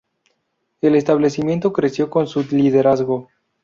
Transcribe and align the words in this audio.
El 0.81 0.95
establecimiento 0.95 1.71
creció 1.71 2.09
con 2.09 2.25
su 2.25 2.41
liderazgo. 2.49 3.29